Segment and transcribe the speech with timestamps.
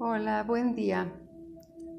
[0.00, 1.12] Hola, buen día.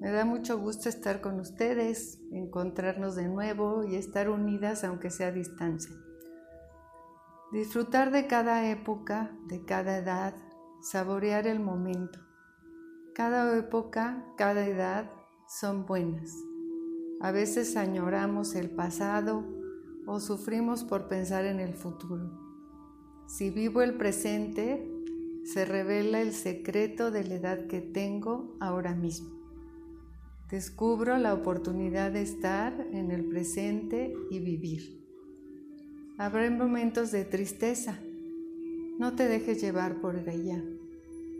[0.00, 5.28] Me da mucho gusto estar con ustedes, encontrarnos de nuevo y estar unidas aunque sea
[5.28, 5.94] a distancia.
[7.52, 10.34] Disfrutar de cada época, de cada edad,
[10.82, 12.18] saborear el momento.
[13.14, 15.12] Cada época, cada edad
[15.46, 16.36] son buenas.
[17.20, 19.44] A veces añoramos el pasado
[20.04, 22.28] o sufrimos por pensar en el futuro.
[23.28, 24.93] Si vivo el presente,
[25.44, 29.34] se revela el secreto de la edad que tengo ahora mismo.
[30.50, 35.04] Descubro la oportunidad de estar en el presente y vivir.
[36.16, 37.98] Habrá momentos de tristeza.
[38.98, 40.62] No te dejes llevar por ella.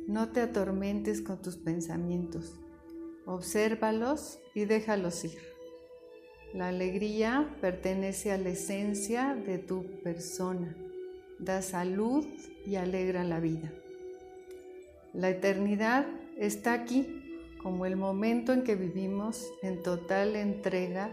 [0.07, 2.61] No te atormentes con tus pensamientos.
[3.25, 5.39] Obsérvalos y déjalos ir.
[6.53, 10.77] La alegría pertenece a la esencia de tu persona.
[11.39, 12.27] Da salud
[12.67, 13.73] y alegra la vida.
[15.15, 17.23] La eternidad está aquí
[17.63, 21.11] como el momento en que vivimos en total entrega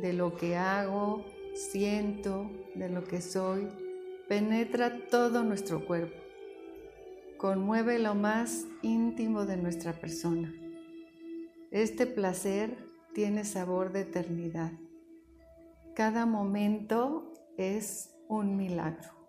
[0.00, 3.68] de lo que hago, siento, de lo que soy,
[4.28, 6.16] penetra todo nuestro cuerpo,
[7.36, 10.52] conmueve lo más íntimo de nuestra persona.
[11.70, 12.78] Este placer
[13.12, 14.72] tiene sabor de eternidad.
[15.94, 19.23] Cada momento es un milagro.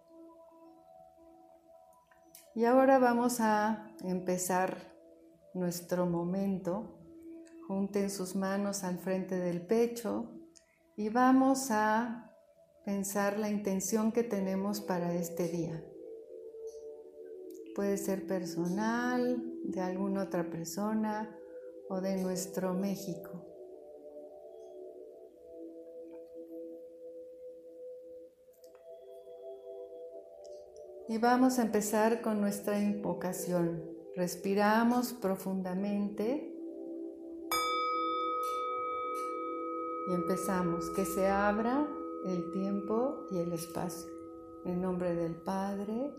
[2.56, 4.78] Y ahora vamos a empezar
[5.54, 6.98] nuestro momento.
[7.68, 10.32] Junten sus manos al frente del pecho
[10.96, 12.32] y vamos a
[12.86, 15.84] pensar la intención que tenemos para este día.
[17.76, 21.36] Puede ser personal, de alguna otra persona
[21.90, 23.55] o de nuestro México.
[31.08, 33.84] Y vamos a empezar con nuestra invocación.
[34.16, 36.52] Respiramos profundamente
[40.10, 40.90] y empezamos.
[40.96, 41.88] Que se abra
[42.26, 44.10] el tiempo y el espacio.
[44.66, 46.12] En nombre del Padre,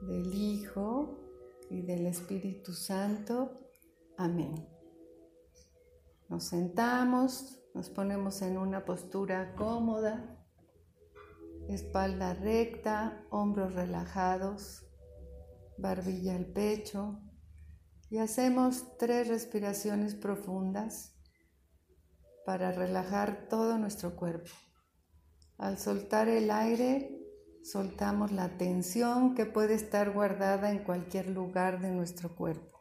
[0.00, 1.18] del Hijo
[1.68, 3.60] y del Espíritu Santo.
[4.16, 4.54] Amén.
[6.30, 10.37] Nos sentamos, nos ponemos en una postura cómoda
[11.74, 14.86] espalda recta, hombros relajados,
[15.76, 17.20] barbilla al pecho
[18.10, 21.14] y hacemos tres respiraciones profundas
[22.46, 24.50] para relajar todo nuestro cuerpo.
[25.58, 27.18] Al soltar el aire,
[27.62, 32.77] soltamos la tensión que puede estar guardada en cualquier lugar de nuestro cuerpo.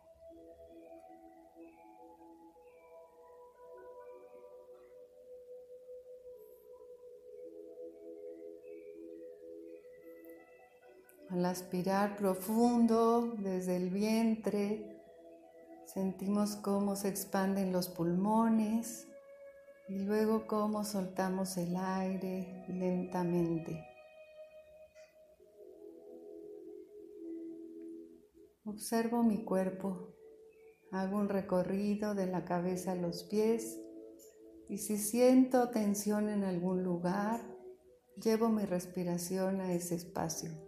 [11.37, 15.03] Al aspirar profundo desde el vientre,
[15.85, 19.07] sentimos cómo se expanden los pulmones
[19.87, 23.85] y luego cómo soltamos el aire lentamente.
[28.65, 30.15] Observo mi cuerpo,
[30.91, 33.79] hago un recorrido de la cabeza a los pies
[34.69, 37.41] y si siento tensión en algún lugar,
[38.19, 40.66] llevo mi respiración a ese espacio.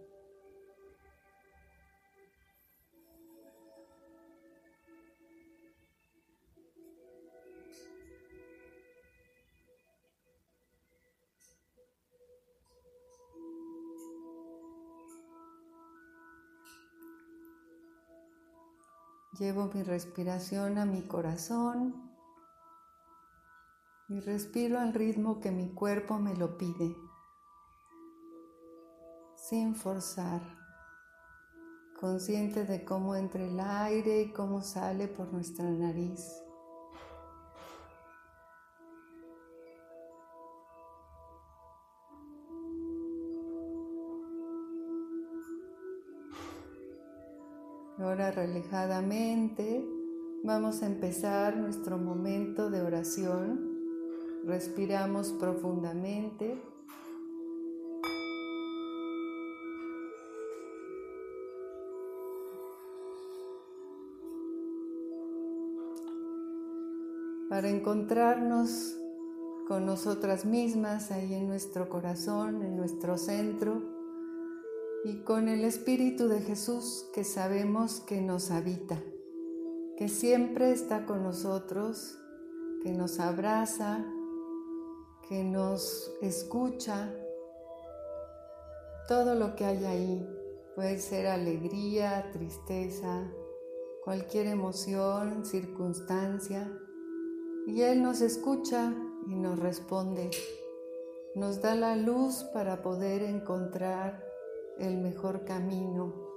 [19.40, 21.94] Llevo mi respiración a mi corazón
[24.10, 26.94] y respiro al ritmo que mi cuerpo me lo pide,
[29.36, 30.42] sin forzar,
[31.98, 36.42] consciente de cómo entra el aire y cómo sale por nuestra nariz.
[48.00, 49.86] Ahora relajadamente
[50.42, 53.78] vamos a empezar nuestro momento de oración.
[54.46, 56.58] Respiramos profundamente.
[67.50, 68.96] Para encontrarnos
[69.68, 73.89] con nosotras mismas ahí en nuestro corazón, en nuestro centro
[75.04, 79.02] y con el Espíritu de Jesús que sabemos que nos habita,
[79.96, 82.18] que siempre está con nosotros,
[82.82, 84.04] que nos abraza,
[85.28, 87.14] que nos escucha.
[89.08, 90.28] Todo lo que hay ahí
[90.74, 93.26] puede ser alegría, tristeza,
[94.04, 96.70] cualquier emoción, circunstancia,
[97.66, 98.94] y Él nos escucha
[99.26, 100.30] y nos responde.
[101.34, 104.29] Nos da la luz para poder encontrar
[104.80, 106.29] el mejor camino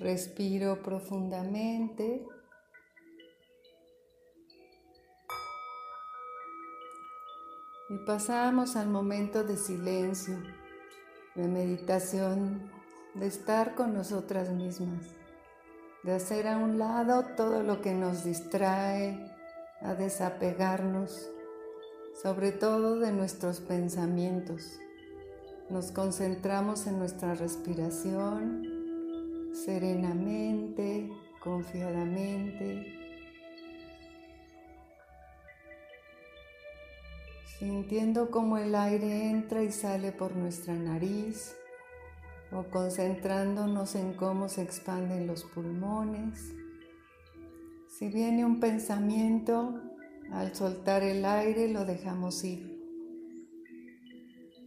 [0.00, 2.26] Respiro profundamente.
[7.90, 10.38] Y pasamos al momento de silencio,
[11.34, 12.70] de meditación,
[13.14, 15.04] de estar con nosotras mismas,
[16.02, 19.30] de hacer a un lado todo lo que nos distrae,
[19.82, 21.28] a desapegarnos,
[22.22, 24.78] sobre todo de nuestros pensamientos.
[25.68, 28.69] Nos concentramos en nuestra respiración
[29.52, 33.00] serenamente, confiadamente,
[37.58, 41.54] sintiendo cómo el aire entra y sale por nuestra nariz
[42.52, 46.54] o concentrándonos en cómo se expanden los pulmones.
[47.88, 49.80] Si viene un pensamiento,
[50.32, 52.80] al soltar el aire lo dejamos ir.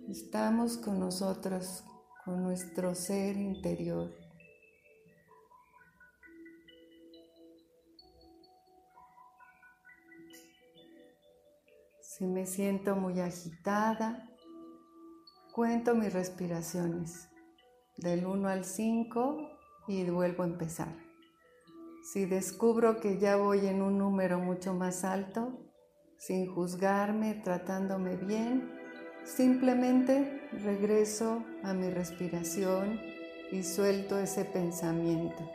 [0.10, 1.84] Estamos con nosotros,
[2.26, 4.23] con nuestro ser interior.
[12.16, 14.30] Si me siento muy agitada,
[15.52, 17.28] cuento mis respiraciones
[17.98, 19.38] del 1 al 5
[19.88, 20.96] y vuelvo a empezar.
[22.04, 25.58] Si descubro que ya voy en un número mucho más alto,
[26.20, 28.72] sin juzgarme, tratándome bien,
[29.24, 33.02] simplemente regreso a mi respiración
[33.52, 35.50] y suelto ese pensamiento.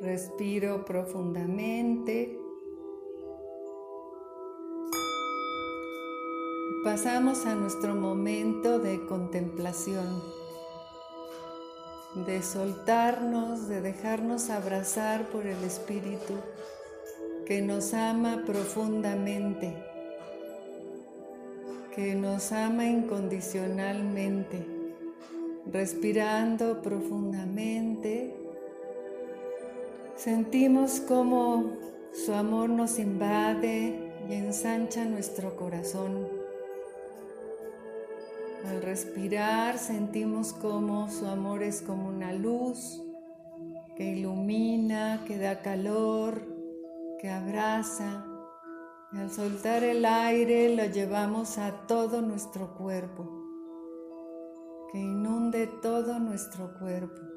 [0.00, 2.40] Respiro profundamente.
[6.82, 10.22] pasamos a nuestro momento de contemplación,
[12.26, 16.34] de soltarnos, de dejarnos abrazar por el Espíritu
[17.44, 19.76] que nos ama profundamente,
[21.94, 24.66] que nos ama incondicionalmente,
[25.70, 28.39] respirando profundamente.
[30.22, 31.78] Sentimos como
[32.12, 36.28] su amor nos invade y ensancha nuestro corazón.
[38.68, 43.00] Al respirar sentimos como su amor es como una luz
[43.96, 46.42] que ilumina, que da calor,
[47.18, 48.22] que abraza.
[49.14, 53.26] Y al soltar el aire lo llevamos a todo nuestro cuerpo,
[54.92, 57.29] que inunde todo nuestro cuerpo.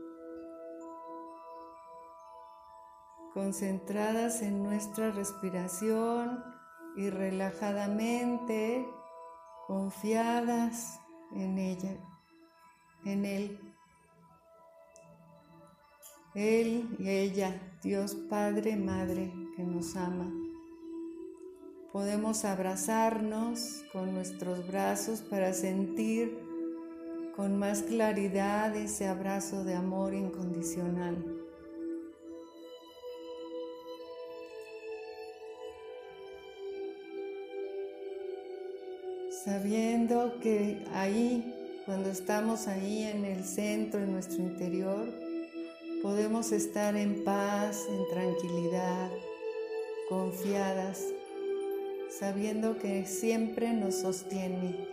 [3.33, 6.43] Concentradas en nuestra respiración
[6.95, 8.87] y relajadamente,
[9.67, 10.99] confiadas
[11.33, 11.97] en ella,
[13.05, 13.59] en Él.
[16.35, 20.31] Él y ella, Dios Padre, Madre, que nos ama.
[21.91, 26.35] Podemos abrazarnos con nuestros brazos para sentir
[27.35, 31.42] con más claridad ese abrazo de amor incondicional.
[39.43, 41.53] Sabiendo que ahí,
[41.85, 45.05] cuando estamos ahí en el centro, en nuestro interior,
[46.01, 49.09] podemos estar en paz, en tranquilidad,
[50.07, 51.03] confiadas,
[52.09, 54.92] sabiendo que siempre nos sostiene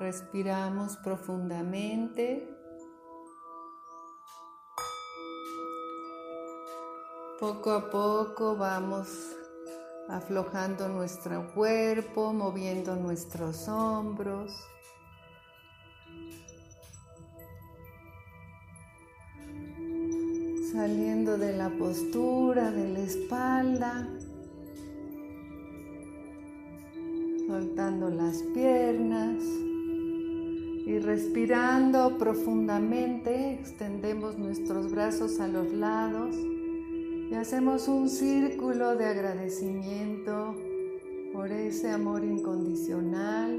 [0.00, 2.48] Respiramos profundamente.
[7.38, 9.36] Poco a poco vamos
[10.08, 14.50] aflojando nuestro cuerpo, moviendo nuestros hombros.
[20.72, 24.08] Saliendo de la postura de la espalda.
[27.46, 29.69] Soltando las piernas.
[30.90, 36.34] Y respirando profundamente, extendemos nuestros brazos a los lados
[37.30, 40.56] Y hacemos un círculo de agradecimiento
[41.32, 43.56] por ese amor incondicional.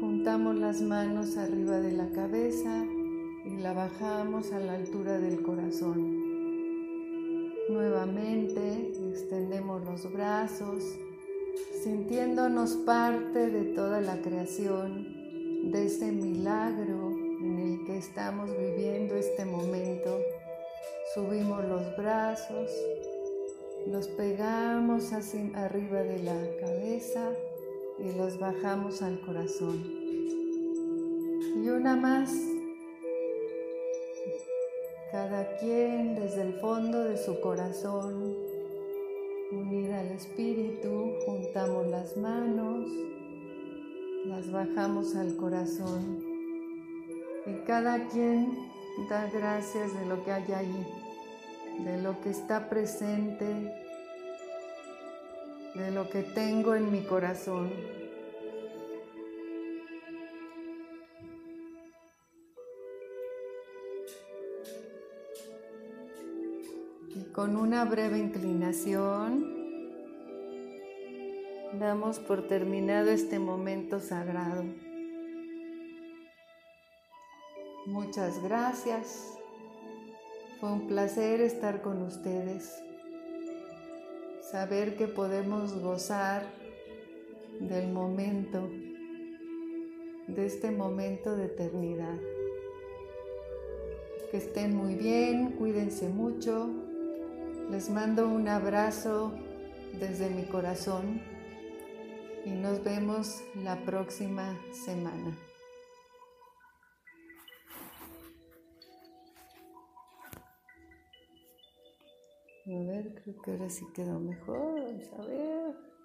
[0.00, 2.86] Juntamos las manos arriba de la cabeza
[3.44, 6.24] y la bajamos a la altura del corazón.
[7.68, 10.82] Nuevamente extendemos los brazos,
[11.84, 15.25] sintiéndonos parte de toda la creación,
[15.70, 20.20] de este milagro en el que estamos viviendo este momento.
[21.14, 22.70] Subimos los brazos,
[23.86, 27.32] los pegamos así arriba de la cabeza
[27.98, 29.82] y los bajamos al corazón.
[31.62, 32.32] Y una más
[35.10, 38.36] cada quien desde el fondo de su corazón,
[39.50, 42.86] unir al espíritu, juntamos las manos,
[44.26, 46.20] las bajamos al corazón
[47.46, 48.58] y cada quien
[49.08, 50.86] da gracias de lo que hay ahí,
[51.84, 53.46] de lo que está presente,
[55.74, 57.70] de lo que tengo en mi corazón.
[67.32, 69.55] con una breve inclinación
[71.78, 74.64] damos por terminado este momento sagrado.
[77.86, 79.38] Muchas gracias.
[80.58, 82.82] Fue un placer estar con ustedes.
[84.50, 86.46] Saber que podemos gozar
[87.60, 88.68] del momento,
[90.28, 92.18] de este momento de eternidad.
[94.30, 96.68] Que estén muy bien, cuídense mucho,
[97.70, 99.32] les mando un abrazo
[99.98, 101.35] desde mi corazón
[102.46, 105.36] y nos vemos la próxima semana.
[112.66, 114.78] A ver, creo que ahora sí quedó mejor,
[115.18, 115.95] a ver.